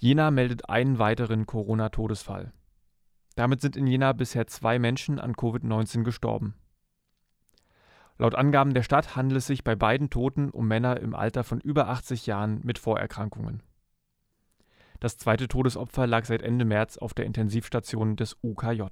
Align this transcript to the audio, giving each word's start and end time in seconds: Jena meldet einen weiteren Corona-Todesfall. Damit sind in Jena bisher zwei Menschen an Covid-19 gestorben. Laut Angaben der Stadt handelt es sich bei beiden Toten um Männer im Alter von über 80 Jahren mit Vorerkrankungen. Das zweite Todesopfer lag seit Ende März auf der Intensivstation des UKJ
Jena 0.00 0.30
meldet 0.30 0.68
einen 0.68 1.00
weiteren 1.00 1.44
Corona-Todesfall. 1.46 2.52
Damit 3.34 3.60
sind 3.60 3.76
in 3.76 3.88
Jena 3.88 4.12
bisher 4.12 4.46
zwei 4.46 4.78
Menschen 4.78 5.18
an 5.18 5.34
Covid-19 5.34 6.04
gestorben. 6.04 6.54
Laut 8.16 8.36
Angaben 8.36 8.74
der 8.74 8.84
Stadt 8.84 9.16
handelt 9.16 9.38
es 9.38 9.46
sich 9.46 9.64
bei 9.64 9.74
beiden 9.74 10.08
Toten 10.08 10.50
um 10.50 10.68
Männer 10.68 11.00
im 11.00 11.14
Alter 11.14 11.42
von 11.42 11.60
über 11.60 11.88
80 11.88 12.26
Jahren 12.26 12.60
mit 12.62 12.78
Vorerkrankungen. 12.78 13.62
Das 15.00 15.18
zweite 15.18 15.48
Todesopfer 15.48 16.06
lag 16.06 16.24
seit 16.24 16.42
Ende 16.42 16.64
März 16.64 16.98
auf 16.98 17.12
der 17.12 17.26
Intensivstation 17.26 18.16
des 18.16 18.36
UKJ 18.42 18.82